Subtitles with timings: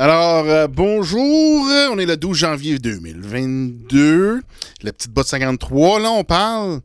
[0.00, 1.66] Alors, euh, bonjour.
[1.90, 4.42] On est le 12 janvier 2022.
[4.84, 5.98] La petite botte 53.
[5.98, 6.82] Là, on parle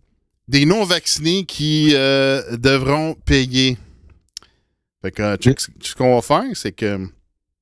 [0.48, 3.78] des non-vaccinés qui euh, devront payer.
[5.04, 7.08] Fait que, euh, check, ce qu'on va faire, c'est que.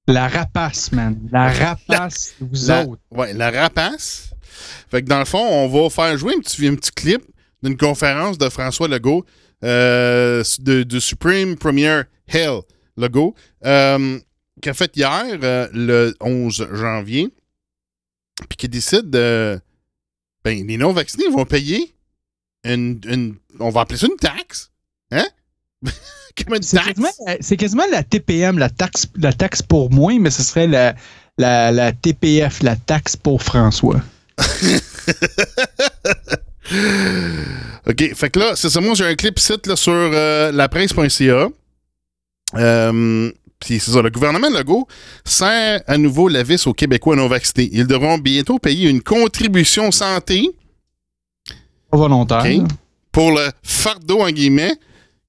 [0.08, 1.20] La rapace, man.
[1.34, 3.02] La rapace, vous La, autres.
[3.12, 4.30] ouais, la rapace.
[4.90, 7.24] Fait que dans le fond, on va faire jouer un petit, un petit clip
[7.62, 9.26] d'une conférence de François Legault
[9.66, 12.62] euh, de, de Supreme Premier Hell
[12.96, 14.18] Legault euh,
[14.62, 17.30] qui a fait hier, euh, le 11 janvier,
[18.50, 19.60] puis qui décide de.
[20.44, 21.94] Ben, les non-vaccinés vont payer
[22.64, 24.72] une, une- On va appeler ça une taxe.
[25.12, 25.28] Hein?
[26.38, 26.88] Comme une C'est taxe.
[26.90, 30.96] quasiment, c'est quasiment la TPM, la taxe, la taxe pour moi, mais ce serait la,
[31.38, 34.02] la, la TPF, la taxe pour François.
[37.88, 41.50] OK, fait que là, c'est ça, moi j'ai un clip site là, sur euh, lapresse.ca.
[42.56, 44.88] Euh, Puis c'est ça, le gouvernement Legault
[45.24, 47.70] serre à nouveau la vis aux Québécois non vaccinés.
[47.72, 50.50] Ils devront bientôt payer une contribution santé
[51.92, 52.46] volontaire.
[53.12, 54.76] Pour le fardeau, en guillemets,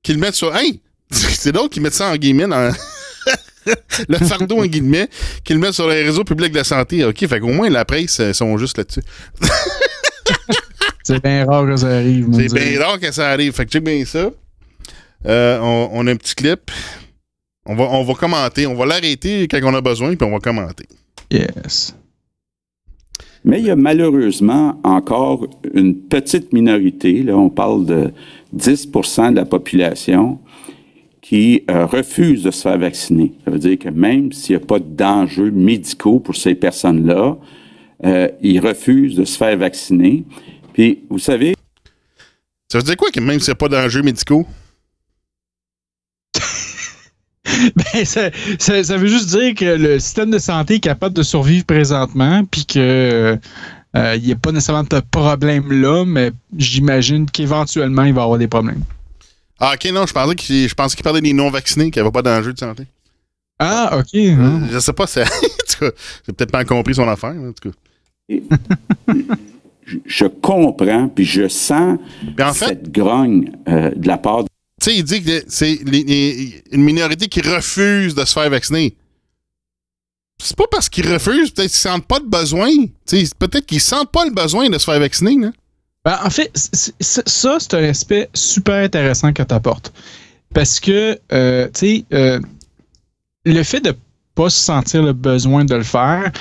[0.02, 0.54] qu'ils mettent sur...
[0.54, 0.80] Hey!
[1.10, 2.72] C'est d'autres qui mettent ça en guillemets dans...
[4.08, 5.08] le fardeau, en guillemets,
[5.44, 7.04] qu'ils mettent sur les réseaux publics de la santé.
[7.04, 9.02] OK, fait qu'au moins la presse, ils sont juste là-dessus.
[11.04, 12.28] C'est bien rare que ça arrive.
[12.32, 13.52] C'est bien rare que ça arrive.
[13.52, 14.30] Fait que check bien ça.
[15.26, 16.70] Euh, on, on a un petit clip.
[17.66, 18.66] On va, on va commenter.
[18.66, 20.86] On va l'arrêter quand on a besoin, puis on va commenter.
[21.30, 21.94] Yes.
[23.44, 28.12] Mais il y a malheureusement encore une petite minorité, là, on parle de
[28.56, 30.38] 10% de la population,
[31.20, 33.32] qui euh, refuse de se faire vacciner.
[33.44, 37.36] Ça veut dire que même s'il n'y a pas d'enjeux médicaux pour ces personnes-là,
[38.04, 40.24] euh, ils refusent de se faire vacciner.
[40.72, 41.54] Puis, vous savez,
[42.70, 44.46] Ça veut dire quoi que même s'il n'y a pas d'enjeux médicaux?
[47.94, 51.22] Ben, ça, ça- ça veut juste dire que le système de santé est capable de
[51.22, 53.38] survivre présentement, puis que
[53.96, 58.24] euh, il n'y a pas nécessairement de problème là, mais j'imagine qu'éventuellement, il va y
[58.24, 58.82] avoir des problèmes.
[59.60, 62.22] Ah, ok, non, je pensais qu'il, je pensais qu'il parlait des non-vaccinés, qui n'avaient pas
[62.22, 62.84] d'enjeux de santé.
[63.58, 64.14] Ah, ok.
[64.14, 64.58] Euh.
[64.72, 65.90] Je sais pas, c'est, en tout cas,
[66.26, 68.36] j'ai peut-être pas compris son affaire, en tout cas.
[70.06, 71.98] je- comprends, puis je sens
[72.36, 74.44] Puis en fait, cette grogne euh, de la part
[74.82, 75.74] tu sais, il dit que c'est
[76.72, 78.96] une minorité qui refuse de se faire vacciner.
[80.42, 82.68] C'est pas parce qu'ils refusent, peut-être qu'ils sentent pas le besoin.
[83.06, 85.52] Peut-être qu'ils sentent pas le besoin de se faire vacciner, là.
[86.04, 86.50] Ben, en fait,
[86.98, 89.92] ça, c'est un aspect super intéressant que tu apportes.
[90.52, 92.40] Parce que, euh, tu sais, euh,
[93.44, 93.94] le fait de
[94.34, 96.32] pas se sentir le besoin de le faire,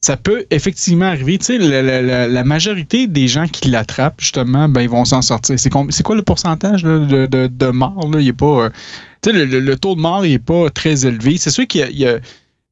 [0.00, 1.38] ça peut effectivement arriver.
[1.38, 5.58] Tu sais, la, majorité des gens qui l'attrapent, justement, ben, ils vont s'en sortir.
[5.58, 8.08] C'est quoi le pourcentage de, de, de morts?
[8.12, 8.20] Là?
[8.20, 8.70] Il est pas, euh,
[9.22, 11.38] tu sais, le, le- taux de mort n'est pas très élevé.
[11.38, 12.18] C'est sûr qu'il y a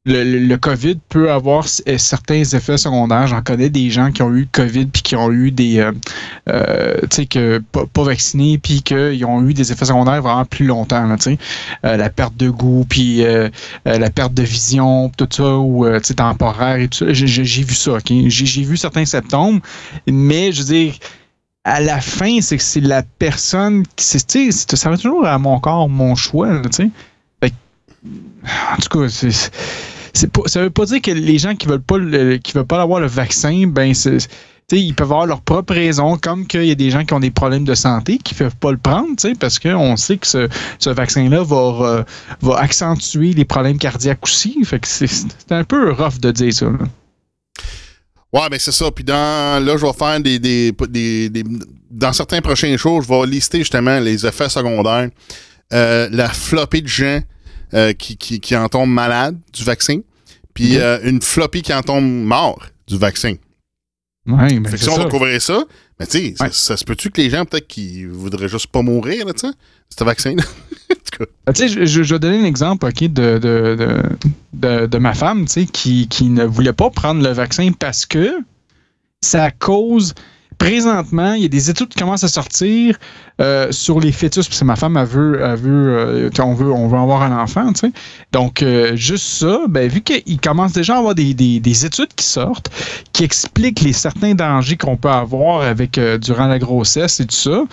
[0.05, 3.27] le, COVID peut avoir euh, certains effets secondaires.
[3.27, 5.91] J'en connais des gens qui ont eu COVID puis qui ont eu des, euh,
[6.49, 10.65] euh, tu sais, que pas, vaccinés puis qu'ils ont eu des effets secondaires vraiment plus
[10.65, 11.15] longtemps, là.
[11.85, 13.23] Euh, la perte de goût puis
[13.85, 17.13] la perte de vision, tout ça, ou, tu sais, temporaire et tout ça.
[17.13, 18.11] J'ai- vu ça, OK?
[18.27, 19.59] J'ai vu certains symptômes,
[20.07, 20.93] mais je veux dire,
[21.63, 25.39] à la fin, c'est que c'est la personne qui, tu sais, ça va toujours à
[25.39, 26.89] mon corps, mon choix, tu sais.
[28.71, 29.31] En tout cas, c'est
[30.31, 31.97] pas, ça veut pas dire que les gens qui veulent pas
[32.43, 34.17] qui veulent pas avoir le vaccin, ben c'est
[34.71, 37.29] ils peuvent avoir leurs propres raisons, comme qu'il y a des gens qui ont des
[37.29, 39.09] problèmes de santé qui peuvent pas le prendre,
[39.39, 40.47] parce qu'on sait que ce,
[40.79, 42.03] ce vaccin-là va, euh,
[42.41, 44.57] va accentuer les problèmes cardiaques aussi.
[44.65, 46.65] Fait que c'est un peu rough de dire ça.
[46.65, 46.79] là.
[48.33, 48.89] Ouais, ben c'est ça.
[48.89, 50.71] Puis dans là, je vais faire des, des,
[51.29, 51.43] des-
[51.91, 55.09] Dans certains prochains shows, je vais lister justement les effets secondaires.
[55.73, 57.19] Euh, la flopée de gens
[57.73, 59.99] euh, qui, qui, qui en tombent malades du vaccin.
[60.53, 60.81] Puis Mhm.
[60.81, 63.35] euh, une flopée qui en tombe mort du vaccin.
[64.27, 65.63] Ouais, ben Fait que si on va ça.
[65.99, 66.49] mais tu sais, ça, Ouais.
[66.51, 69.53] ça se peut-tu que les gens, peut-être, qui voudraient juste pas mourir, là, tu sais,
[69.97, 70.41] ce vaccin-là?
[70.91, 71.53] en tout cas.
[71.53, 74.01] Tu sais, je, vais donner un exemple ok, de, de, de,
[74.53, 78.31] de- de ma femme qui, qui ne voulait pas prendre le vaccin parce que
[79.21, 80.13] ça cause.
[80.65, 82.97] Présentement, il y a des études qui commencent à sortir
[83.39, 86.71] euh, sur les fœtus, parce que ma femme, elle veut, elle veut, euh, on veut,
[86.71, 87.91] on veut avoir un enfant, tu sais.
[88.31, 92.15] Donc, euh, juste ça, ben, vu qu'il commence déjà à avoir des, des- des études
[92.15, 92.71] qui sortent,
[93.13, 97.63] qui expliquent les certains dangers qu'on peut avoir avec durant la grossesse et tout ça,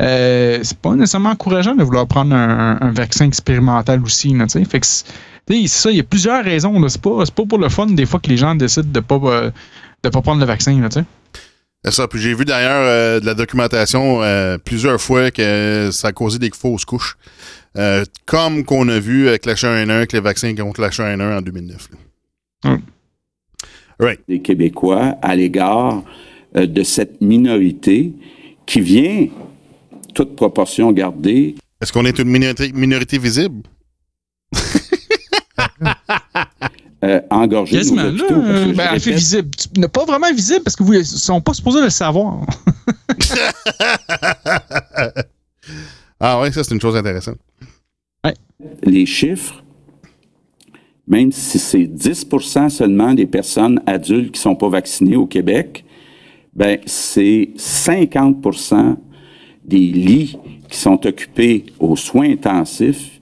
[0.00, 5.04] c'est pas nécessairement encourageant de vouloir prendre un, vaccin expérimental aussi, tu sais.
[5.48, 6.88] C'est ça, il y a plusieurs raisons.
[6.88, 9.18] C'est pas, pas pour le fun des fois que les gens décident de pas,
[10.02, 11.04] de pas prendre le vaccin, tu sais.
[11.84, 12.08] C'est ça.
[12.08, 16.38] Puis j'ai vu d'ailleurs euh, de la documentation euh, plusieurs fois que ça a causé
[16.38, 17.16] des fausses couches.
[17.76, 21.40] Euh, comme qu'on a vu avec la H1N1, avec les vaccins contre la H1N1 en
[21.40, 21.88] 2009.
[22.64, 22.78] là.
[23.98, 24.20] Right.
[24.28, 26.02] des Québécois à l'égard
[26.56, 28.12] euh, de cette minorité
[28.66, 29.26] qui vient,
[30.14, 33.62] toute proportion gardée, Est-ce qu'on est une minorité, minorité visible?
[37.04, 38.10] Euh, nos Quasiment, là.
[38.28, 39.50] parce que Ben, en fait, répète, visible.
[39.56, 42.44] Tu- Pas vraiment visible parce que vous ne sont pas supposés le savoir.
[46.22, 47.38] Ah ouais, ça c'est une chose intéressante.
[48.82, 49.62] les chiffres,
[51.06, 55.84] même si c'est 10% seulement des personnes adultes qui ne sont pas vaccinées au Québec,
[56.52, 58.96] ben c'est 50%
[59.64, 60.36] des lits
[60.68, 63.20] qui sont occupés aux soins intensifs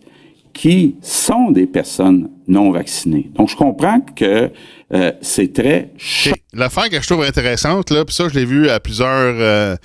[0.52, 3.30] qui sont des personnes non vaccinées.
[3.34, 4.50] Donc, je comprends que
[4.92, 6.34] euh, c'est très OK.
[6.52, 9.76] L'affaire que je trouve intéressante, là, puis ça, je l'ai vu à plusieurs, euh,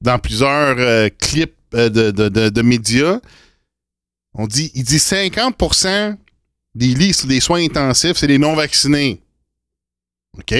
[0.00, 3.18] dans plusieurs euh, clips euh, de, de, de, de médias.
[4.34, 6.16] On dit, il dit 50%
[6.74, 9.20] des lits sur des soins intensifs, c'est des non-vaccinés.
[10.38, 10.54] OK?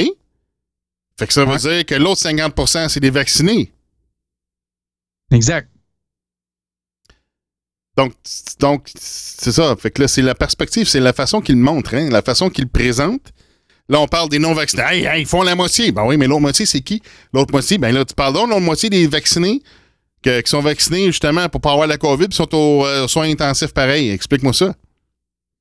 [1.19, 3.73] Fait que ça veut dire que l'autre 50% c'est des vaccinés.
[5.31, 5.69] Exact.
[7.97, 8.13] Donc,
[8.59, 9.77] donc c'est ça.
[9.79, 12.69] Fait que là, c'est la perspective, c'est la façon qu'il montre, hein, la façon qu'il
[12.69, 13.21] présente.
[13.89, 14.83] Là, on parle des non-vaccinés.
[14.83, 15.93] Hey, hey, ils font la moitié.
[15.93, 17.03] Ben oui, mais l'autre moitié, c'est qui?
[17.35, 19.61] L'autre moitié, ben là, tu parles l'autre moitié des vaccinés
[20.23, 23.29] que- qui sont vaccinés justement pour pas avoir la COVID puis sont aux euh, soins
[23.29, 24.11] intensifs pareil.
[24.11, 24.75] Explique-moi ça.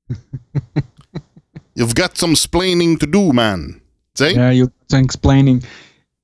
[1.76, 3.76] You've got some splaining to do, man.
[4.16, 4.34] Tu sais?
[4.34, 5.62] Yeah, you're explaining.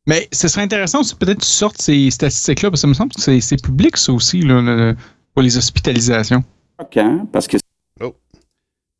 [0.05, 2.93] Mais ce serait intéressant aussi peut-être que tu sortes ces statistiques-là, parce que ça me
[2.93, 4.95] semble que c'est- c'est public, ça aussi, là, le-
[5.37, 6.43] pour les hospitalisations.
[6.81, 7.57] choquant parce que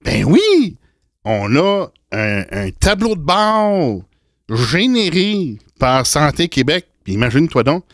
[0.06, 0.78] Ben oui!
[1.26, 4.04] On a un, un tableau de bord
[4.48, 6.86] généré par Santé Québec.
[7.04, 7.86] Puis imagine-toi donc.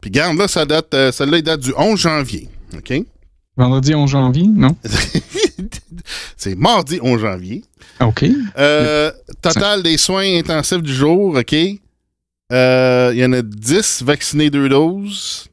[0.00, 2.48] Puis garde là, ça date, euh, celle-là, il date du 11 janvier.
[2.74, 2.90] OK?
[3.58, 4.74] Vendredi 11 janvier, non?
[6.38, 7.64] C'est mardi 11 janvier.
[8.00, 8.24] OK.
[8.56, 9.12] Euh,
[9.42, 11.54] total des soins intensifs du jour, OK?
[12.50, 15.49] Euh, Il y en a 10 vaccinés deux doses.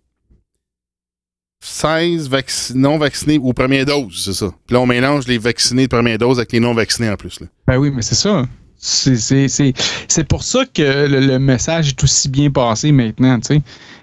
[1.70, 4.48] 16 vac- non vaccinés aux premières doses, c'est ça.
[4.66, 7.40] Puis là, on mélange les vaccinés de première dose avec les non vaccinés en plus.
[7.42, 7.48] Là.
[7.68, 8.46] Ben oui, mais c'est ça.
[8.80, 13.62] C'est- pour ça que le, le message est aussi bien passé maintenant, tu sais.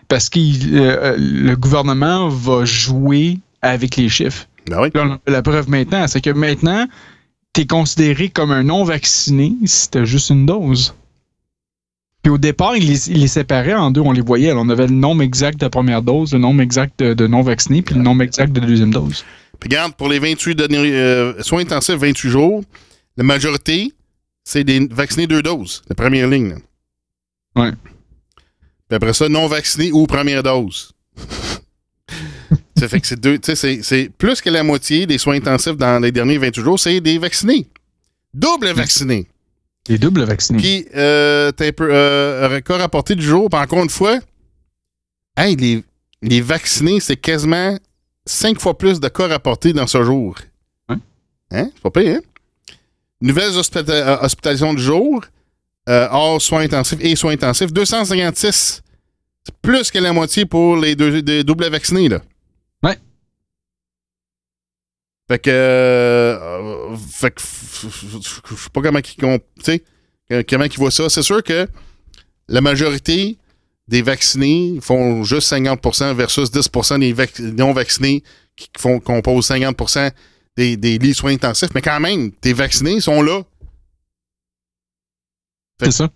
[0.09, 4.47] Parce que le gouvernement va jouer avec les chiffres.
[4.69, 4.89] Ben oui.
[4.95, 6.87] Là, la preuve maintenant, c'est que maintenant,
[7.55, 10.95] tu es considéré comme un non-vacciné si tu juste une dose.
[12.25, 14.53] Puis au départ, il les, séparait en deux, on les voyait.
[14.53, 17.95] On avait le nombre exact de première dose, le nombre exact de, de non-vaccinés, puis
[17.95, 19.25] le nombre exact de deuxième dose.
[19.61, 22.65] Puis regarde, pour les 28 derniers euh, soins intensifs, 28 jours,
[23.19, 23.93] la majorité,
[24.43, 26.49] c'est des vaccinés deux doses, la première ligne.
[27.57, 27.63] là.
[27.63, 27.73] Ouais.
[28.89, 30.93] Puis après ça, non vaccinés ou première dose.
[32.79, 35.37] ça fait que c'est deux, tu sais, c'est- c'est plus que la moitié des soins
[35.37, 37.67] intensifs dans les derniers 28 jours, c'est des vaccinés.
[38.33, 39.27] Double vaccinés.
[39.89, 40.59] Les doubles vaccinés.
[40.61, 44.19] Puis, euh, t'as un peu, euh, record rapporté du jour, puis encore une fois,
[45.37, 45.85] hey, les,
[46.23, 47.77] les vaccinés, c'est quasiment
[48.25, 50.37] cinq fois plus de cas rapportés dans ce jour.
[50.89, 50.97] Ouais.
[51.51, 51.71] Hein?
[51.75, 52.75] C'est pas pire, hein?
[53.21, 55.25] Nouvelles hospita- euh, hospitalisations du jour,
[55.89, 58.83] euh, hors soins intensifs et soins intensifs, 256.
[59.47, 62.21] C'est plus que la moitié pour les deux, deux doubles vaccinés, là.
[62.83, 62.97] Ouais.
[65.35, 65.51] Fait que.
[65.51, 67.41] euh, fait que.
[67.43, 69.27] Je sais pas comment ils tu
[69.65, 69.83] sais,
[70.31, 71.09] euh, comment ils voient ça.
[71.09, 71.67] C'est sûr que
[72.47, 73.37] la majorité
[73.89, 78.23] des vaccinés font juste 50% versus 10% des vac- non-vaccinés
[78.55, 80.15] qui font, composent 50
[80.57, 81.71] des, des lits soins intensifs.
[81.75, 83.43] Mais quand même, tes vaccinés sont là.
[85.83, 86.11] C'est ça.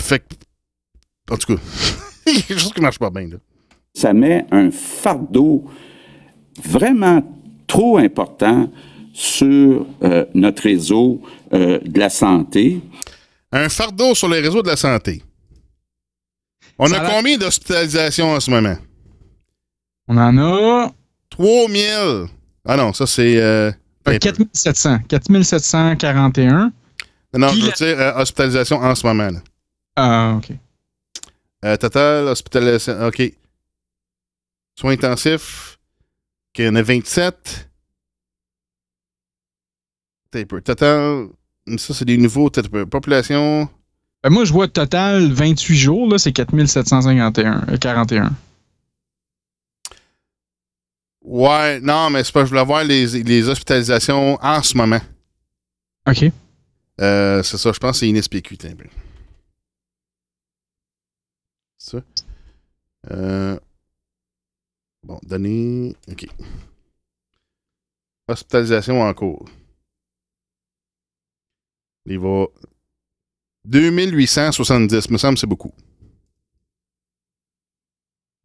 [0.00, 0.34] Fait que.
[1.32, 1.62] En tout cas,
[2.26, 3.36] il y a quelque chose qui marche pas bien, là.
[3.94, 5.70] ça met un fardeau
[6.64, 7.22] vraiment
[7.66, 8.70] trop important
[9.12, 12.80] sur euh, notre réseau euh, de la santé.
[13.52, 15.22] Un fardeau sur le réseau de la santé.
[16.78, 18.76] On Ça a combien d'hospitalisations en ce moment?
[20.08, 20.90] On en a
[21.30, 22.26] 3000!
[22.66, 23.40] Ah non, ça c'est.
[23.40, 23.70] euh,
[24.08, 24.98] euh, 4700.
[25.08, 26.72] 4741.
[27.34, 29.30] non, Puis je veux la- dire euh, hospitalisation en ce moment.
[29.30, 29.40] Là.
[29.96, 30.50] Ah, OK.
[31.64, 33.06] Euh, total, hospitalisation.
[33.06, 33.32] OK.
[34.78, 35.75] Soins intensifs.
[36.56, 37.68] OK, il y en a 27.
[40.32, 40.62] Attends un peu.
[40.62, 41.26] Total.
[41.76, 42.48] Ça, c'est des nouveaux.
[42.90, 43.68] Population.
[44.22, 47.68] Ben, moi, je vois total 28 jours, là, c'est 4751.
[47.68, 48.32] euh, 41.
[51.20, 52.44] Ouais, non, mais c'est pas.
[52.46, 55.00] Je voulais voir les, les hospitalisations en ce moment.
[56.08, 56.24] OK.
[57.02, 58.56] Euh, c'est ça, je pense que c'est INSPQ.
[58.56, 58.84] peu.
[61.76, 61.98] Ça.
[63.10, 63.58] Euh,
[65.06, 65.94] bon, données.
[66.10, 66.26] OK.
[68.28, 69.48] Hospitalisation en cours.
[72.06, 72.46] Il va
[73.64, 75.72] 2870, me semble c'est beaucoup.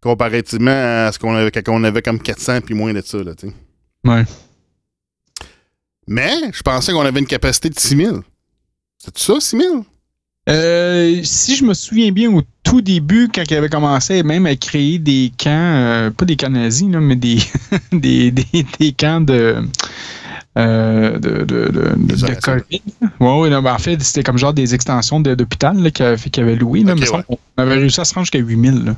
[0.01, 3.35] Comparativement à ce qu'on avait quand on avait comme 400 puis moins de ça, là,
[3.35, 3.53] tu sais.
[4.03, 4.23] Ouais.
[6.07, 8.21] Mais je pensais qu'on avait une capacité de 6000.
[8.97, 9.83] C'est ça, 6000?
[10.49, 12.41] Euh, si je me souviens bien, au
[12.71, 16.49] tout début, quand il avait commencé même à créer des camps, euh, pas des camps
[16.49, 17.39] nazis, là, mais des,
[17.91, 19.61] des, des, des camps de.
[20.57, 22.39] Euh, de, de, de.
[22.41, 22.81] COVID.
[23.19, 26.43] Ouais, ouais, non, ben, en fait, c'était comme genre des extensions d'hôpital qu'il avait, qu'il
[26.43, 26.83] avait loué.
[26.83, 27.37] Là, semble ouais.
[27.55, 28.85] qu'on avait réussi à se rendre jusqu'à 8000.
[28.85, 28.95] là.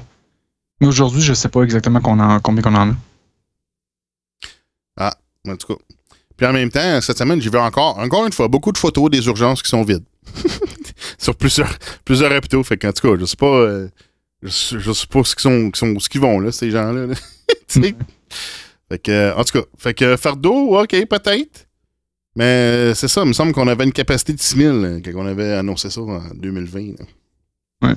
[0.79, 2.95] Mais aujourd'hui, je sais pas exactement qu'on en- combien qu'on en
[4.97, 5.11] a.
[5.47, 5.79] En tout cas.
[6.37, 9.09] Puis en même temps, cette semaine, j'ai vu encore, encore une fois, beaucoup de photos
[9.09, 10.03] des urgences qui sont vides.
[11.23, 12.63] Sur plusieurs, plusieurs hôpitaux.
[12.63, 13.45] Fait qu'en tout cas, je sais pas.
[13.57, 13.89] euh,
[14.41, 17.07] je, sais- je sais pas ce qu'ils sont, ce qu'ils vont, là, ces gens-là.
[17.07, 17.15] là.
[18.89, 21.67] Fait que, euh, en tout cas, fait que fardeau, ok, peut-être.
[22.35, 25.11] Mais euh, c'est ça, il me semble qu'on avait une capacité de 6000 là, quand
[25.15, 26.99] on avait annoncé ça en 2020.
[26.99, 27.05] là.
[27.89, 27.95] Ouais.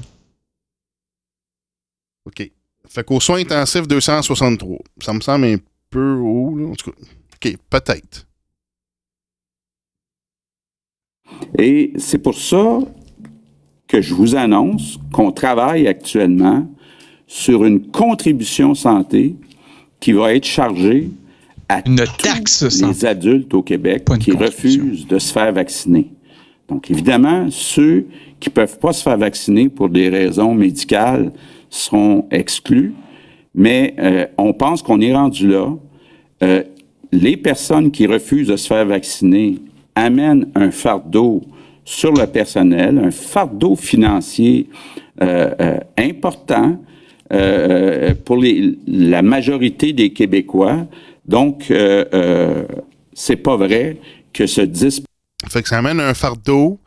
[2.26, 2.50] OK.
[2.88, 4.78] Fait qu'aux soins intensifs, 263.
[5.02, 5.56] Ça me semble un
[5.90, 6.66] peu haut, là.
[6.68, 6.97] En tout cas,
[7.35, 8.26] OK, peut-être.
[11.59, 12.78] Et c'est pour ça
[13.88, 16.66] que je vous annonce qu'on travaille actuellement
[17.26, 19.37] sur une contribution santé
[20.00, 21.11] qui va être chargée
[21.69, 26.11] à Une tous taxe les adultes au Québec qui refusent de se faire vacciner.
[26.69, 28.07] Donc, évidemment, ceux
[28.40, 31.33] qui ne peuvent pas se faire vacciner pour des raisons médicales
[31.71, 32.95] seront exclus,
[33.55, 35.73] mais euh, on pense qu'on est rendu là.
[36.43, 36.62] Euh,
[37.12, 39.59] les personnes qui refusent de se faire vacciner
[39.95, 41.43] amènent un fardeau
[41.87, 44.69] sur le personnel, un fardeau financier
[45.23, 46.78] euh, euh, important
[47.33, 50.87] euh, pour les- la majorité des Québécois.
[51.26, 52.66] Donc, euh, euh,
[53.14, 53.97] c'est pas vrai
[54.35, 55.00] que ce 10
[55.49, 56.78] Fait que ça amène un fardeau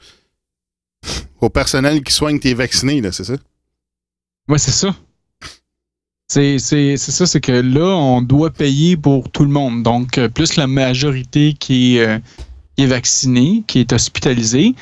[1.41, 3.36] au personnel qui soigne tes vaccinés, là, c'est ça?
[4.50, 4.96] Ouais, c'est ça.
[6.32, 9.82] C'est c'est- c'est ça, c'est que là, on doit payer pour tout le monde.
[9.84, 12.20] Donc, plus la majorité qui est, euh,
[12.79, 14.74] qui est vaccinée, qui est hospitalisée.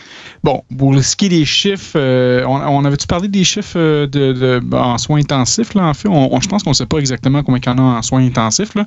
[0.44, 4.06] Bon, pour ce qui est des chiffres, euh, on, on avait-tu parlé des chiffres euh,
[4.06, 6.08] de, de- ben, en soins intensifs, là, en fait?
[6.08, 8.02] On, on- je pense qu'on ne sait pas exactement combien il y en a en
[8.04, 8.86] soins intensifs, là,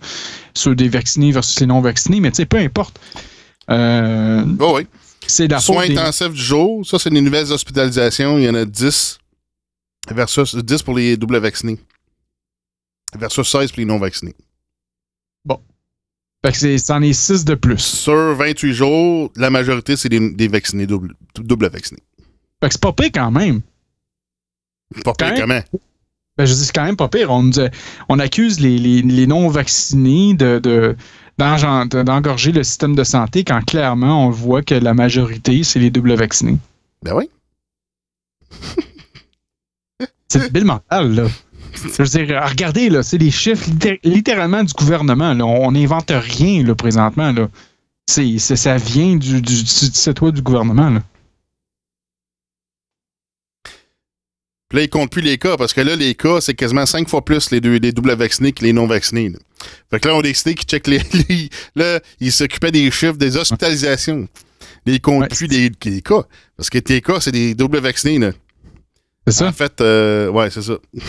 [0.55, 3.01] sur des vaccinés versus les non-vaccinés, mais tu sais, peu importe.
[3.69, 4.87] Euh, Oh oui.
[5.27, 8.39] c'est la Soins des- intensifs du jour, ça, c'est les nouvelles hospitalisations.
[8.39, 9.19] Il y en a 10
[10.13, 11.81] versus 10 pour les doubles vaccinés.
[13.19, 14.37] Versus 16 pour les non vaccinés.
[16.45, 17.79] Fait que c'est- c'en est 6 de plus.
[17.79, 22.03] Sur 28 jours, la majorité, c'est des, des vaccinés, double, double vaccinés.
[22.63, 23.61] Fait que c'est pas pire quand même.
[25.05, 25.61] Pas pire Quand comment?
[26.39, 27.31] Ben, je dis, c'est quand même pas pire.
[27.31, 27.51] On,
[28.09, 30.97] on accuse les, les- les non-vaccinés de,
[31.39, 36.15] d'engorger le système de santé quand clairement on voit que la majorité, c'est les doubles
[36.15, 36.57] vaccinés.
[37.03, 37.29] Ben oui.
[40.29, 41.27] C'est débile mental, là.
[41.75, 45.35] Je veux dire, regardez, là, c'est les chiffres litté- littéralement du gouvernement.
[45.35, 45.45] Là.
[45.45, 47.33] On n'invente rien, là, présentement.
[47.33, 47.49] Là.
[48.09, 50.91] C'est, c'est- ça vient du, du, du du gouvernement.
[50.91, 51.03] Là.
[54.69, 57.09] Puis là, ils comptent plus les cas, parce que là, les cas, c'est quasiment 5
[57.09, 59.31] fois plus les, deux, les doubles vaccinés que les non vaccinés.
[59.31, 59.39] là.
[59.91, 63.17] Fait que là, on a décidé qu'ils checkent les, les- Là, ils s'occupaient des chiffres
[63.17, 64.29] des hospitalisations.
[64.87, 65.29] Ils comptent Ouais.
[65.29, 66.23] plus les, les cas.
[66.57, 68.31] Parce que tes cas, c'est des doubles vaccinés, là.
[69.27, 69.49] C'est ça?
[69.49, 70.75] En fait, euh, ouais, c'est ça.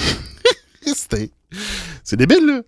[2.04, 2.62] C'est débile, là.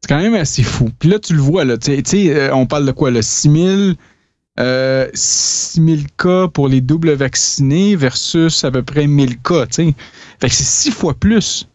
[0.00, 0.90] C'est quand même assez fou.
[0.98, 3.96] Puis là, tu le vois, là, tu sais- euh, on parle de quoi, là, 6000
[4.60, 9.94] euh, 6000 cas pour les doubles vaccinés versus à peu près 1000 cas, tu sais.
[10.40, 11.66] Fait que c'est six fois plus.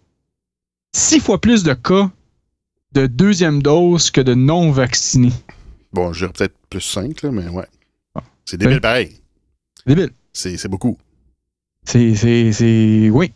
[0.96, 2.10] Six fois plus de cas
[2.94, 5.34] de deuxième dose que de non vaccinés.
[5.92, 7.68] Bon, je dirais peut-être plus 5, là, mais ouais.
[8.16, 8.24] Ah.
[8.46, 9.20] C'est débile pareil.
[9.78, 10.12] C'est débile.
[10.32, 10.98] C'est beaucoup.
[11.84, 13.34] C'est, oui.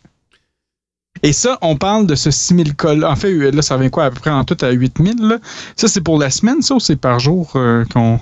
[1.22, 3.10] Et ça, on parle de ce 6000 cas-là.
[3.10, 5.38] En fait, là, ça revient quoi, à peu près en tout à 8000, là?
[5.76, 8.20] Ça, c'est pour la semaine, ça, ou c'est par jour euh, qu'on...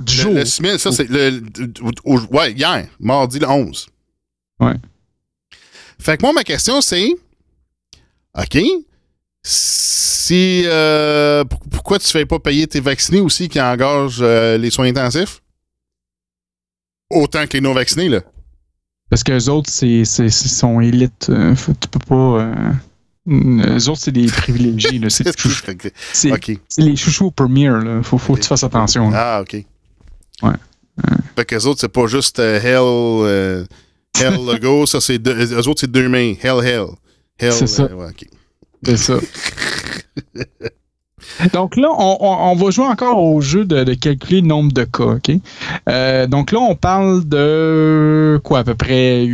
[0.00, 0.46] Du Le, jour.
[0.46, 1.40] semaine, ça, c'est le,
[2.02, 3.86] au- Ouais, hier, mardi le 11.
[4.58, 4.74] Ouais.
[6.00, 7.10] Fait que moi, ma question, c'est.
[8.36, 8.58] OK.
[9.44, 10.62] Si.
[10.66, 14.70] euh, pour- pourquoi tu ne fais pas payer tes vaccinés aussi qui engagent euh, les
[14.70, 15.42] soins intensifs?
[17.10, 18.22] Autant que les non-vaccinés, là.
[19.10, 20.26] Parce que les autres, c'est, c'est,
[20.82, 21.28] élite.
[21.30, 22.40] euh, tu peux pas.
[22.42, 22.72] Euh,
[23.26, 24.98] les autres, c'est des privilégiés.
[24.98, 25.08] là.
[25.10, 25.24] C'est,
[26.12, 26.30] c'est,
[26.78, 27.68] les chouchous premier.
[27.68, 28.02] Là.
[28.02, 29.10] Faut, faut que tu fasses attention.
[29.10, 29.36] là.
[29.36, 29.64] Ah, OK.
[30.42, 30.52] Ouais.
[31.36, 33.26] Fait que les autres, c'est pas juste euh, Hell.
[33.26, 33.64] euh,
[34.18, 35.34] hell Logo, ça, c'est deux.
[35.54, 36.34] Eux autres, c'est deux mains.
[36.42, 36.86] Hell, Hell.
[37.38, 37.52] Hell.
[37.52, 37.84] C'est ça.
[37.84, 38.12] euh, ouais.
[38.84, 39.18] C'est ça.
[41.52, 44.72] Donc là, on, on- on va jouer encore au jeu de, de calculer le nombre
[44.72, 45.16] de cas?
[45.88, 49.24] Euh, donc là, on parle de quoi, à peu près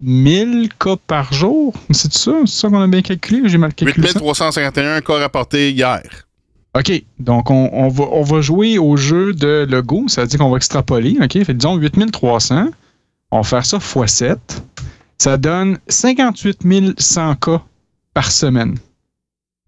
[0.00, 1.74] 8000 cas par jour?
[1.90, 2.32] C'est ça?
[2.46, 3.40] C'est ça qu'on a bien calculé?
[3.42, 4.18] ou J'ai mal calculé ça?
[4.18, 6.02] 8351 cas rapportés hier.
[6.76, 7.02] OK.
[7.18, 10.04] Donc, on, on va, on va jouer au jeu de Lego.
[10.08, 11.16] Ça veut dire qu'on va extrapoler.
[11.20, 11.42] OK?
[11.44, 12.66] Fait, disons 8300.
[13.32, 14.38] On va faire ça x 7.
[15.18, 17.60] Ça donne 58 100 cas
[18.14, 18.78] par semaine.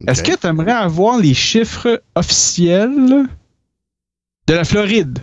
[0.07, 3.29] Est-ce que tu aimerais avoir les chiffres officiels
[4.47, 5.19] de la Floride?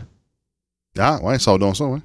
[0.98, 2.00] Ah, ouais, ça donc ça, ouais.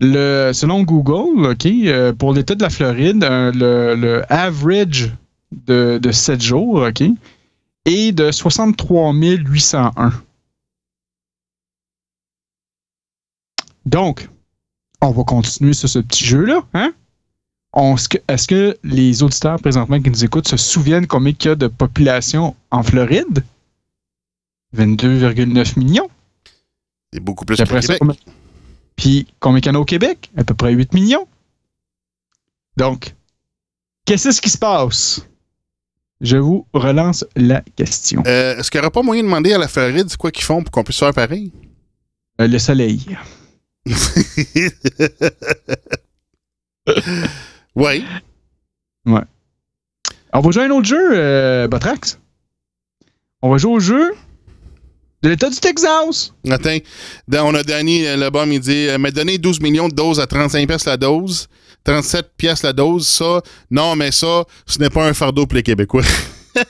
[0.00, 5.10] Le, selon Google, OK, euh, pour l'État de la Floride, euh, le, le average
[5.52, 7.02] de, de 7 jours, OK,
[7.86, 10.12] est de 63 801.
[13.86, 14.28] Donc,
[15.00, 16.62] on va continuer sur ce petit jeu-là.
[16.74, 16.92] Hein?
[17.76, 21.66] Est-ce que, les auditeurs présentement qui nous écoutent se souviennent combien il y a de
[21.66, 23.44] population en Floride?
[24.76, 26.08] 22,9 millions.
[27.12, 27.98] C'est beaucoup plus que Québec.
[27.98, 28.16] combien-
[28.96, 30.30] Puis combien qu'il y en a au Québec?
[30.36, 31.26] À peu près 8 millions.
[32.76, 33.14] Donc,
[34.04, 35.26] qu'est-ce qui se passe?
[36.22, 38.22] Je vous relance la question.
[38.26, 40.62] Euh, Est-ce qu'il n'y aurait pas moyen de demander à la Floride quoi qu'ils font
[40.62, 41.52] pour qu'on puisse faire pareil?
[42.40, 43.04] Euh, le soleil.
[47.76, 48.04] oui.
[50.32, 52.18] On va jouer à un autre jeu, euh, Botrax.
[53.42, 54.12] On va jouer au jeu
[55.22, 56.34] de l'État du Texas.
[56.50, 56.76] Attends,
[57.28, 59.94] dans- on a Danny euh, le bas il dit euh, Mais donner 12 millions de
[59.94, 61.48] doses à 35 pièces la dose,
[61.84, 63.40] 37 pièces la dose, ça,
[63.70, 66.02] non, mais ça, ce n'est pas un fardeau pour les Québécois.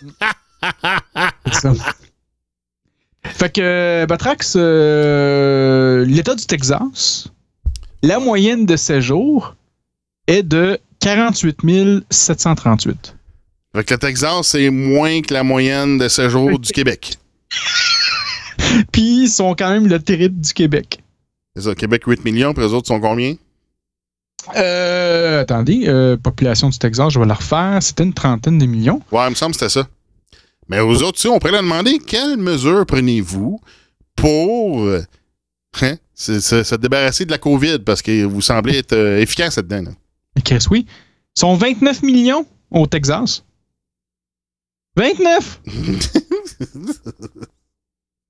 [1.53, 1.73] Ça.
[3.25, 7.29] Fait que, Batrax, euh, l'État du Texas,
[8.03, 9.55] la moyenne de séjour
[10.27, 13.15] est de 48 738.
[13.77, 17.17] Fait que le Texas, c'est moins que la moyenne de séjour du Québec.
[18.93, 20.99] Puis, ils sont quand même le terrible du Québec.
[21.55, 23.35] C'est ça, Québec 8 millions, puis les autres sont combien?
[24.57, 27.79] Euh, attendez, euh, population du Texas, je vais la refaire.
[27.81, 29.01] C'était une trentaine de millions.
[29.13, 29.89] Ouais, il me semble que c'était ça.
[30.69, 33.61] Mais aux autres, tu on pourrait leur demander quelles mesures prenez-vous
[34.17, 35.03] pour euh,
[35.83, 37.79] hein, se, se- se débarrasser de la COVID?
[37.79, 39.83] Parce que vous semblez être euh, efficace là-dedans.
[39.83, 39.91] là.
[40.45, 40.87] Chris, oui.
[41.37, 43.45] Ils sont 29 millions au Texas.
[44.97, 45.61] 29!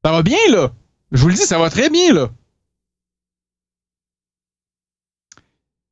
[0.05, 0.73] ça va bien, là.
[1.13, 2.29] Je vous le dis, ça va très bien, là.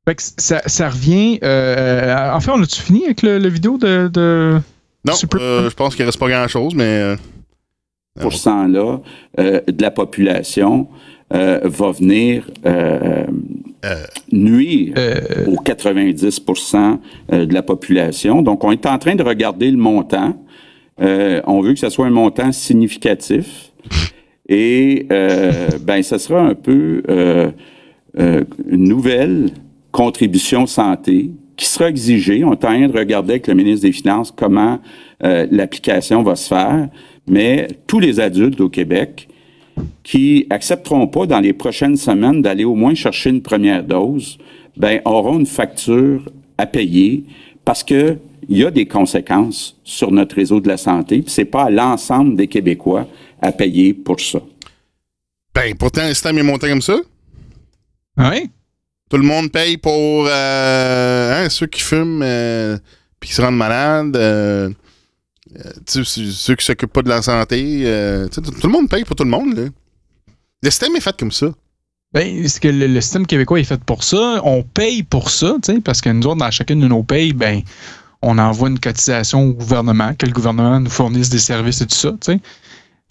[0.07, 1.39] Fait que ça, ça revient.
[1.43, 4.09] euh, en fait, on a-tu fini avec le, le vidéo de.
[4.13, 4.61] de-
[5.05, 5.41] Non, Super.
[5.41, 7.17] euh, je pense qu'il reste pas grand-chose, mais euh,
[8.69, 9.01] là
[9.39, 10.89] euh, de la population
[11.33, 12.49] euh, va venir
[13.85, 16.99] euh, nuire euh, aux 90%
[17.33, 18.41] euh, de la population.
[18.41, 20.43] Donc, on est en train de regarder le montant.
[21.03, 23.73] Euh, on veut que ce soit un montant significatif.
[24.49, 27.03] Et, euh, ben, ce sera un peu
[28.17, 29.51] une nouvelle
[29.93, 32.43] contribution santé qui sera exigée.
[32.43, 34.81] On est en train de regarder avec le ministre des Finances comment
[35.21, 36.89] l'application va se faire.
[37.27, 39.29] Mais tous les adultes au Québec
[40.03, 44.39] qui accepteront pas dans les prochaines semaines d'aller au moins chercher une première dose,
[44.77, 47.25] ben auront une facture à payer
[47.65, 51.47] parce que il y a des conséquences sur notre réseau de la santé, puis c'est
[51.47, 53.07] pas à l'ensemble des Québécois
[53.41, 54.41] à payer pour ça.
[55.55, 56.97] ben, pourtant, le système est monté comme ça.
[58.19, 58.47] ouais.
[59.11, 62.77] Tout le monde paye pour euh, hein, ceux qui fument euh,
[63.21, 64.17] puis qui se rendent malades.
[64.17, 64.71] euh,
[65.87, 67.83] tu sais, ceux qui s'occupent pas de la santé.
[67.85, 69.71] euh, tu tout le monde paye pour tout le monde.
[70.63, 71.49] Le système est fait comme ça.
[72.13, 74.41] Ben, c'est que le, système québécois est fait pour ça?
[74.45, 77.63] On paye pour ça, tu parce que nous autres, dans chacune de nos payes, ben,
[78.23, 81.97] on envoie une cotisation au gouvernement, que le gouvernement nous fournisse des services et tout
[81.97, 82.41] ça, tu.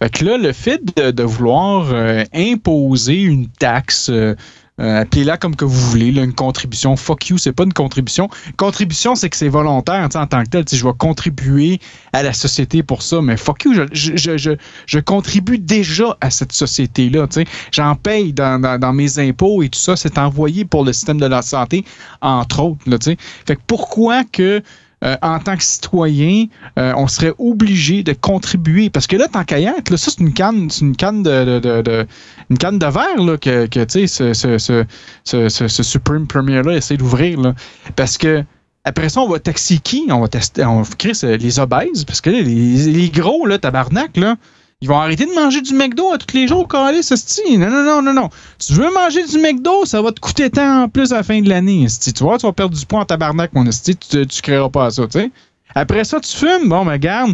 [0.02, 4.34] Fait que là, le fait de, vouloir euh, imposer une taxe, euh,
[4.80, 8.28] euh, appelez-la comme que vous voulez, une contribution, fuck you, c'est pas une contribution.
[8.56, 11.78] Contribution, c'est que c'est volontaire, en tant que tel, je vais contribuer
[12.12, 17.28] à la société pour ça, mais fuck you, je, contribue déjà à cette société-là,
[17.70, 21.42] j'en paye dans, mes impôts et tout ça, c'est envoyé pour le système de la
[21.42, 21.84] santé,
[22.20, 22.80] entre autres.
[22.86, 24.60] Là, fait que pourquoi que
[25.04, 26.46] euh, en tant que citoyen,
[26.78, 28.90] euh, on serait obligé de contribuer?
[28.90, 31.82] Parce que là, tant qu'à là, ça, c'est une canne, c'est une canne de, de-
[31.82, 32.06] de-
[32.50, 34.84] une canne de verre là, que, que, tu sais, ce, ce,
[35.24, 37.40] ce, ce, Supreme Premier-là essaie d'ouvrir.
[37.40, 37.54] là.
[37.96, 38.42] Parce que
[38.84, 40.06] après ça, on va taxer qui?
[40.10, 43.46] On va tester, on va Chris, euh, les obèses, parce que là, les, les gros,
[43.46, 44.36] là, tabarnak, là,
[44.84, 47.56] ils vont arrêter de manger du McDo à tous les jours, Calis, esti.
[47.56, 48.28] Non, non, non, non, non.
[48.58, 51.40] Tu veux manger du McDo, ça va te coûter tant en plus à la fin
[51.40, 51.86] de l'année.
[51.88, 53.96] Tu vois, tu vas perdre du poids en tabarnak, mon esti.
[53.96, 55.30] Tu, tu créeras pas ça, tu sais.
[55.74, 56.68] Après ça, tu fumes.
[56.68, 57.32] Bon, ben, garde.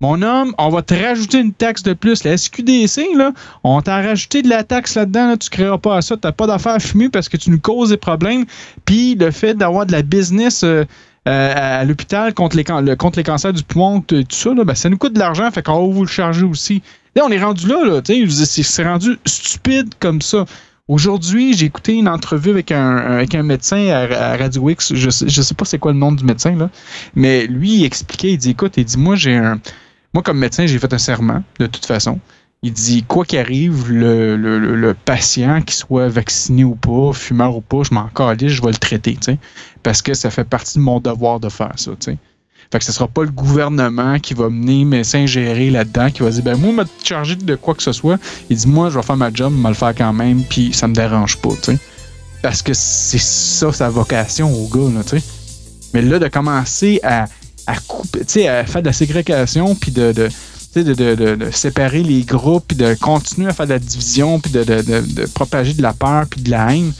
[0.00, 2.24] Mon homme, on va te rajouter une taxe de plus.
[2.24, 3.32] La SQDC, là,
[3.62, 5.28] on t'a rajouté de la taxe là-dedans.
[5.28, 6.16] Là, tu ne créeras pas à ça.
[6.16, 8.46] Tu n'as pas d'affaires à fumer parce que tu nous causes des problèmes.
[8.86, 10.86] Puis le fait d'avoir de la business euh,
[11.26, 15.14] euh, à l'hôpital contre les, cancers du poumon, tout ça, là, ben, ça nous coûte
[15.14, 15.50] de l'argent.
[15.50, 16.82] Fait qu'on va vous le charger aussi.
[17.14, 17.84] Là, on est rendu là.
[17.84, 20.44] là c'est rendu stupide comme ça.
[20.88, 24.94] Aujourd'hui, j'ai écouté une entrevue avec un, médecin à, Radio X.
[24.94, 26.70] Je je sais pas c'est quoi le nom du médecin, là.
[27.16, 29.58] Mais lui, il expliquait, il dit, écoute, il dit, moi, j'ai un,
[30.14, 32.20] moi, comme médecin, j'ai fait un serment, de toute façon.
[32.62, 37.82] Il dit, quoi qu'il arrive, le, patient, qu'il soit vacciné ou pas, fumeur ou pas,
[37.82, 39.18] je m'en calisse, je vais le traiter,
[39.82, 42.16] parce que ça fait partie de mon devoir de faire ça, tu
[42.72, 46.42] Fait que ce sera pas le gouvernement qui va mener s'ingérer là-dedans, qui va dire,
[46.42, 48.18] ben moi, me charger de quoi que ce soit.
[48.50, 50.72] Il dit, moi, je vais faire ma job, je vais le faire quand même, puis
[50.72, 51.78] ça me dérange pas, tu
[52.42, 55.24] Parce que c'est ça sa vocation au gars, là, tu sais.
[55.94, 57.26] Mais là, de commencer à
[57.66, 60.28] à couper, tu sais, à faire de la ségrégation, puis de,
[60.84, 65.26] de, de, séparer les groupes, puis de continuer à faire de la division, puis de,
[65.34, 66.92] propager de la peur, puis de la haine.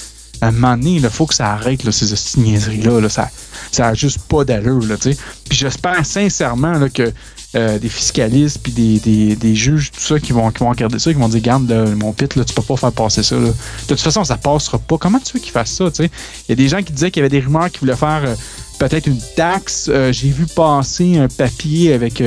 [0.43, 3.01] À un moment donné, il faut que ça arrête, ces niaiseries-là.
[3.01, 3.31] Là, ça
[3.79, 4.83] n'a juste pas d'allure.
[5.01, 5.17] Puis
[5.51, 7.11] j'espère sincèrement là, que
[7.55, 10.99] euh, des fiscalistes puis des, des, des, juges, tout ça, qui vont, qui vont regarder
[10.99, 13.37] ça, qui vont dire Garde, mon pit, là, tu peux pas faire passer ça.
[13.37, 13.53] De
[13.89, 14.99] toute façon, ça passera pas.
[14.99, 15.87] Comment tu veux qu'ils fassent ça?
[16.01, 16.11] Il
[16.51, 18.23] y a des gens qui disaient qu'il y avait des rumeurs qui voulaient faire.
[18.27, 18.35] Euh,
[18.79, 19.89] peut-être une taxe.
[19.89, 22.23] Euh, j'ai vu passer un papier avec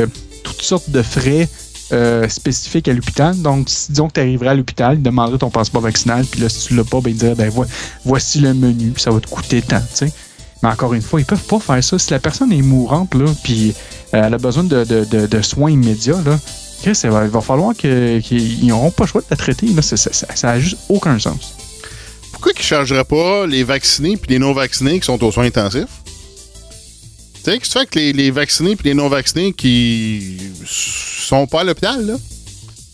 [0.53, 1.47] toutes sortes de frais
[1.91, 3.35] euh, spécifiques à l'hôpital.
[3.41, 6.67] Donc, disons que tu arriverais à l'hôpital, il demanderait ton passeport vaccinal, puis là, si
[6.67, 7.51] tu l'as pas, ben, il dirait ben,
[8.05, 9.81] voici le menu, ça va te coûter tant.
[10.61, 11.97] Mais encore une fois, ils peuvent pas faire ça.
[11.97, 13.73] Si la personne est mourante, là, puis
[14.11, 16.37] elle a besoin de, soins immédiats, là,
[16.85, 19.67] il va, falloir qu'ils n'auront pas le choix de la traiter.
[19.81, 21.55] Ça n'a juste aucun sens.
[22.31, 26.03] Pourquoi ils ne chargeraient pas les vaccinés puis les non-vaccinés qui sont aux soins intensifs?
[27.57, 32.15] Qu'est-ce que avec les, les vaccinés et les non-vaccinés qui sont pas à l'hôpital, là?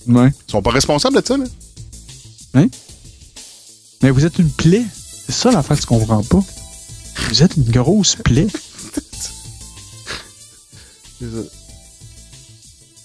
[0.07, 0.31] Ouais.
[0.47, 1.45] Ils sont pas responsables de ça, là?
[2.53, 2.67] Hein?
[4.01, 4.85] Mais vous êtes une plaie.
[5.25, 6.43] C'est ça l'affaire que tu comprends pas.
[7.29, 8.47] Vous êtes une grosse plaie.
[11.19, 11.25] c'est.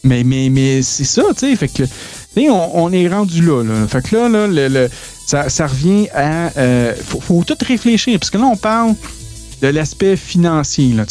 [0.02, 1.56] Mais, mais, mais c'est ça, tu sais.
[1.56, 1.82] Fait que,
[2.36, 3.86] on, on, est rendu là, là.
[3.86, 4.88] Fait que là, là le,
[5.26, 6.50] ça, ça, revient à.
[6.56, 8.18] Euh, faut, faut tout réfléchir.
[8.18, 8.94] Parce que là, on parle
[9.62, 10.92] de l'aspect financier.
[10.92, 11.04] Là,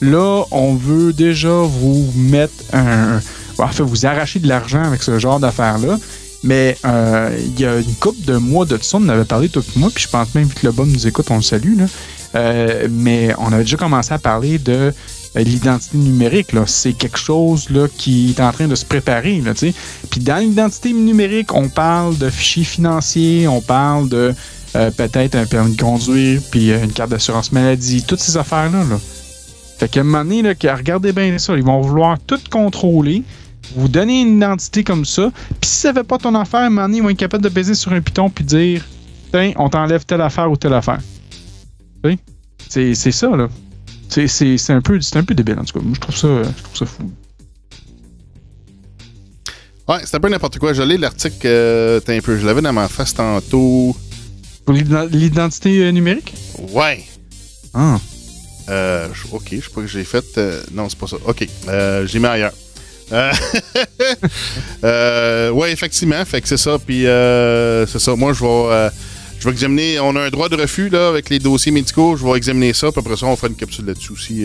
[0.00, 3.20] là, on veut déjà vous mettre un.
[3.58, 5.98] En vous arracher de l'argent avec ce genre d'affaires-là.
[6.44, 9.64] Mais euh, il y a une couple de mois de ça, on avait parlé tout
[9.74, 11.76] moi, puis je pense même que le bon nous écoute, on le salue.
[11.76, 11.86] Là.
[12.34, 14.92] Euh, mais on avait déjà commencé à parler de
[15.36, 16.48] euh, l'identité numérique.
[16.66, 19.40] C'est quelque chose là, qui est en train de se préparer.
[19.40, 19.52] Là,
[20.10, 24.34] puis dans l'identité numérique, on parle de fichiers financiers, on parle de
[24.76, 28.84] euh, peut-être un permis de conduire, puis euh, une carte d'assurance maladie, toutes ces affaires-là.
[28.84, 28.98] Là.
[29.78, 33.22] Fait qu'à un moment donné, là, regardez bien ça, ils vont vouloir tout contrôler,
[33.76, 36.70] vous donner une identité comme ça, puis si ça fait pas ton affaire, à un
[36.70, 38.84] moment donné, ils vont être capables de baiser sur un piton puis dire
[39.30, 41.00] Tiens, on t'enlève telle affaire ou telle affaire.
[42.68, 43.48] C'est, ça, là.
[44.08, 45.84] C'est, un peu, un peu débile, en tout cas.
[45.84, 47.10] Moi, je trouve ça, je trouve ça fou.
[49.88, 50.74] Ouais, c'est un peu n'importe quoi.
[50.74, 52.36] Je lis l'article, euh, un peu.
[52.36, 53.96] Je l'avais dans ma face tantôt.
[54.68, 56.34] Pour l'identité euh, numérique?
[56.74, 57.02] Ouais.
[57.72, 57.98] Ah.
[58.68, 60.26] Euh, ok, je sais pas que j'ai fait.
[60.36, 61.16] Euh, non, c'est pas ça.
[61.24, 62.52] Ok, euh, j'ai mis ailleurs.
[64.82, 66.78] ouais, effectivement, fait que c'est ça.
[66.78, 68.14] Puis c'est ça.
[68.14, 68.90] Moi, je vais,
[69.38, 70.00] je vais examiner.
[70.00, 72.18] On a un droit de refus là avec les dossiers médicaux.
[72.18, 72.92] Je vais examiner ça.
[72.92, 74.44] Puis après ça, on fera une capsule là-dessus aussi.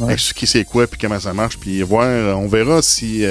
[0.00, 0.14] Ouais.
[0.14, 1.58] Expliquer c'est quoi puis comment ça marche.
[1.58, 2.36] Puis voir.
[2.40, 3.24] On verra si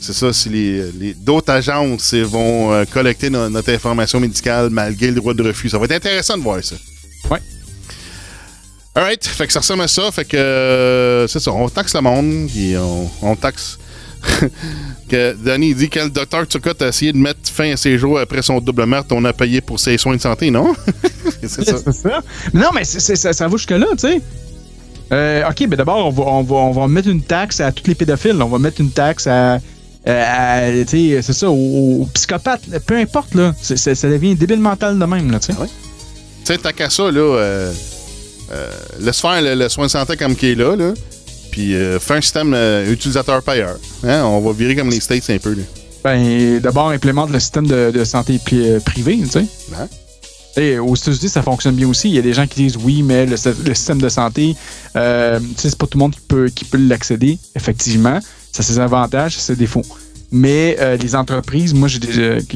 [0.00, 5.34] c'est ça, si les, d'autres agences vont euh, collecter notre information médicale malgré le droit
[5.34, 5.68] de refus.
[5.68, 6.76] Ça va être intéressant de voir ça.
[7.30, 7.40] Ouais.
[8.94, 10.10] Alright, fait que ça ressemble à ça.
[10.12, 12.48] Fait que euh, c'est ça, on taxe le monde,
[13.22, 13.78] on, taxe.
[15.08, 18.18] que Danny dit que le docteur Turcotte a essayé de mettre fin à ses jours
[18.18, 20.74] après son double meurtre, on a payé pour ses soins de santé, non?
[21.42, 22.22] c'est ça.
[22.52, 24.20] Non, mais ça, ça va jusque-là, tu sais.
[25.12, 27.86] Euh, ok, ben d'abord, on va, on, va, on va mettre une taxe à tous
[27.86, 28.40] les pédophiles.
[28.42, 29.60] On va mettre une taxe à
[30.06, 35.38] euh, c'est ça, aux, psychopathes, peu importe, là, ça devient débile mental de même, là,
[35.38, 35.58] tu sais.
[35.60, 37.72] Ah tu sais, t'as qu'à ça, là, euh,
[38.52, 40.94] euh, laisse faire le, soin de santé comme qu'il est là, là,
[41.50, 42.56] puis euh, fais un système
[42.88, 43.76] utilisateur-payeur.
[44.04, 45.62] Hein, on va virer comme les States un peu, là.
[46.04, 48.38] Ben, d'abord, implémente le système de, santé
[48.84, 49.44] privé, tu sais.
[49.76, 49.88] Hein?
[50.58, 52.08] Et aux États-Unis, ça fonctionne bien aussi.
[52.08, 54.56] Il y a des gens qui disent oui, mais le, système de santé,
[54.96, 58.18] euh, c'est pas tout le monde qui peut, qui peut l'accéder, effectivement.
[58.58, 59.84] Ça a ses avantages, ça a ses défauts.
[60.32, 62.00] Mais euh, les entreprises, moi, j'ai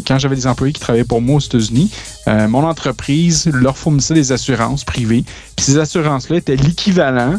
[0.07, 1.91] quand j'avais des employés qui travaillaient pour moi aux États-Unis,
[2.29, 5.25] euh, mon entreprise leur fournissait des assurances privées.
[5.57, 7.37] Puis ces assurances-là étaient l'équivalent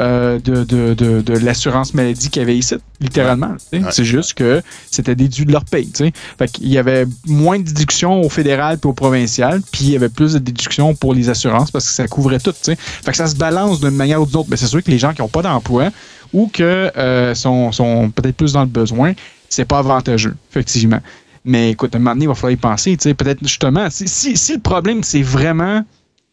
[0.00, 3.54] euh, de, de, de, de l'assurance maladie qu'il y avait ici, littéralement.
[3.72, 3.82] Ouais.
[3.90, 5.90] C'est juste que c'était déduit de leur paye.
[6.38, 9.96] Fait qu'il y avait moins de déductions au fédéral et au provincial, puis il y
[9.96, 12.54] avait plus de déductions pour les assurances parce que ça couvrait tout.
[12.62, 12.76] Fait
[13.10, 14.48] que ça se balance d'une manière ou d'une autre.
[14.50, 15.90] Mais c'est sûr que les gens qui n'ont pas d'emploi
[16.32, 19.12] ou que euh, sont, sont peut-être plus dans le besoin,
[19.48, 21.00] c'est pas avantageux, effectivement.
[21.44, 22.96] Mais écoute, à un moment donné, il va falloir y penser.
[22.96, 25.84] Peut-être justement, si, si, si le problème, c'est vraiment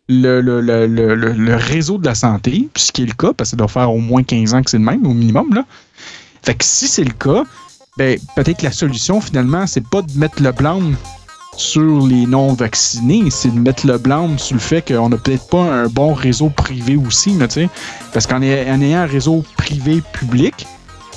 [0.10, 3.52] le, le, le, le, réseau de la santé, ce qui est le cas, parce que
[3.52, 5.66] ça doit faire au moins 15 ans que c'est le même, au minimum, là.
[6.44, 7.44] Fait que si c'est le cas,
[7.98, 10.96] ben, peut-être que la solution, finalement, c'est pas de mettre le blâme
[11.58, 15.62] sur les non-vaccinés, c'est de mettre le blâme sur le fait qu'on n'a peut-être pas
[15.64, 17.48] un bon réseau privé aussi, là.
[18.14, 20.68] Parce qu'en ay- en ayant un réseau privé-public,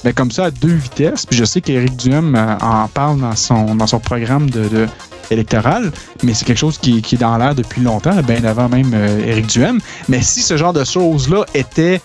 [0.03, 3.37] ben comme ça, à deux vitesses, puis je sais qu'Éric Duhem euh, en parle dans
[3.37, 4.89] son, programme de,
[5.31, 8.93] électoral, mais c'est quelque chose qui, qui est dans l'air depuis longtemps, bien avant même
[8.95, 9.79] euh, Éric Duhem.
[10.09, 12.01] Mais si ce genre de choses-là était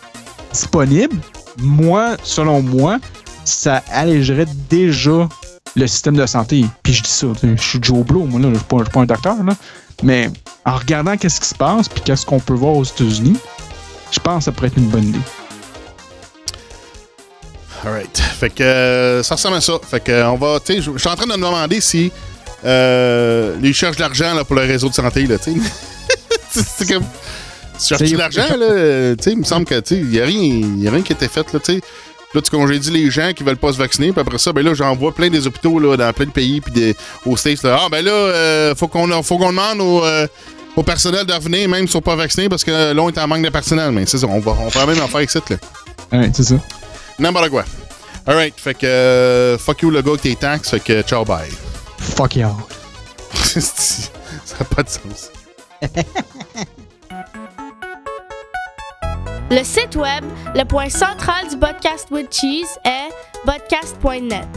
[0.51, 1.15] disponible,
[1.57, 2.99] moi, selon moi,
[3.45, 5.29] ça allégerait déjà
[5.75, 6.65] le système de santé.
[6.83, 8.91] Puis je dis ça, je suis Joe Blow, moi, là, je suis pas, je suis
[8.91, 9.53] pas un docteur, là.
[10.03, 10.29] Mais
[10.65, 13.37] en regardant qu'est-ce qui se passe, puis qu'est-ce qu'on peut voir aux États-Unis,
[14.11, 15.19] je pense que ça pourrait être une bonne idée.
[17.85, 18.17] Alright.
[18.17, 19.73] Fait que euh, ça ressemble à ça.
[19.87, 20.59] Fait que euh, on va.
[20.59, 22.11] Tu sais, je suis en train de me demander si
[22.63, 25.59] euh, ils cherchent de l'argent là, pour le réseau de santé, là, tu sais.
[26.77, 27.03] C'est- comme.
[27.77, 29.15] Tu cherches de l'argent, là?
[29.17, 31.01] Tu sais, il me semble que, tu sais, il n'y a, rien- y a rien
[31.01, 31.81] qui a été fait, là, tu sais.
[32.35, 34.73] Là, tu congédies les gens qui veulent pas se vacciner, puis après ça, ben là,
[34.73, 36.95] j'en vois plein des hôpitaux, là, dans plein de pays, puis des,
[37.25, 37.79] aux States, là.
[37.81, 40.27] Ah, ben là, euh, faut qu'on faut qu'on demande au, euh,
[40.75, 43.17] au personnel de revenir, même s'ils sont pas vaccinés, parce que euh, là, on est
[43.17, 43.91] en manque de personnel.
[43.91, 45.57] Mais c'est ça, on va, on va même en faire ici, là.
[46.11, 46.55] Ouais, c'est ça.
[47.19, 47.63] N'importe quoi.
[48.27, 51.49] Alright, fait que euh, fuck you le gars avec tes taxes, fait que ciao bye.
[51.99, 52.49] Fuck you.
[53.33, 54.09] ça
[54.59, 55.31] n'a pas de sens.
[59.51, 60.23] Le site web,
[60.55, 63.11] le point central du podcast with cheese est
[63.45, 64.47] podcast.net.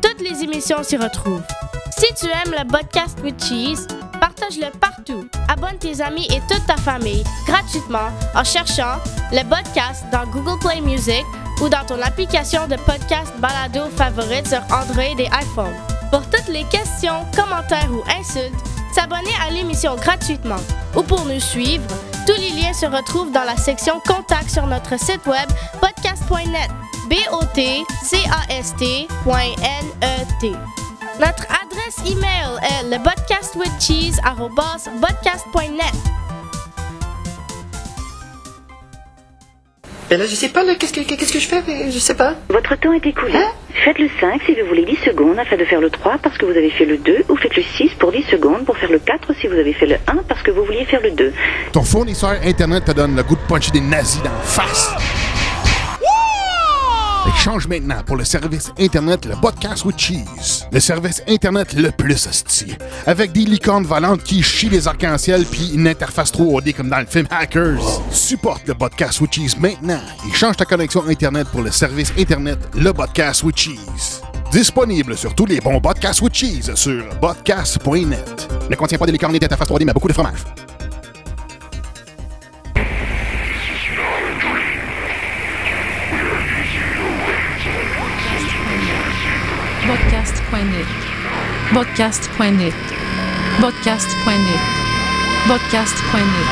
[0.00, 1.42] Toutes les émissions s'y retrouvent.
[1.90, 3.86] Si tu aimes le podcast with cheese,
[4.20, 5.28] partage-le partout.
[5.48, 8.96] Abonne tes amis et toute ta famille gratuitement en cherchant
[9.30, 11.24] le podcast dans Google Play Music
[11.60, 15.74] ou dans ton application de podcast balado favorite sur Android et iPhone.
[16.10, 18.54] Pour toutes les questions, commentaires ou insultes,
[18.94, 20.60] s'abonner à l'émission gratuitement
[20.96, 21.84] ou pour nous suivre,
[22.26, 25.48] tous les liens se retrouvent dans la section Contact sur notre site web
[25.80, 26.70] podcast.net.
[27.08, 27.84] B-O-T-C-A-S-T.net.
[31.20, 32.98] Notre adresse email est le
[40.16, 41.62] là, je sais pas, là, qu'est-ce que, qu'est-ce que je fais?
[41.66, 42.34] mais Je sais pas.
[42.48, 43.38] Votre temps est écoulé.
[43.84, 46.44] Faites le 5 si vous voulez 10 secondes afin de faire le 3 parce que
[46.46, 48.98] vous avez fait le 2 ou faites le 6 pour 10 secondes pour faire le
[49.00, 51.32] 4 si vous avez fait le 1 parce que vous vouliez faire le 2.
[51.72, 54.92] Ton fournisseur Internet te donne le goût de puncher des nazis dans la face.
[57.44, 60.64] Change maintenant pour le service Internet, le podcast with cheese.
[60.72, 62.74] Le service Internet le plus hostile.
[63.06, 67.04] Avec des licornes volantes qui chient les arcs-en-ciel puis une interface 3D comme dans le
[67.04, 68.00] film Hackers.
[68.10, 72.58] Supporte le podcast with cheese maintenant et change ta connexion Internet pour le service Internet,
[72.78, 74.22] le podcast with cheese.
[74.50, 78.48] Disponible sur tous les bons podcasts with cheese sur podcast.net.
[78.70, 80.40] Ne contient pas de licornes et d'interface 3D, mais beaucoup de fromage.
[91.74, 92.74] Podcast.net.
[93.60, 94.60] Podcast.net.
[95.48, 96.46] Podcast.net.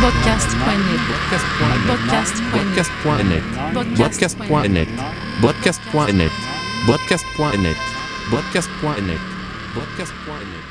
[0.00, 1.02] Podcast.net.
[2.48, 3.36] Podcast.net.
[3.98, 4.88] Podcast.net.
[5.42, 6.32] Podcast.net.
[6.86, 7.76] Podcast.net.
[8.30, 9.20] Podcast.net.
[9.74, 10.69] Podcast.net.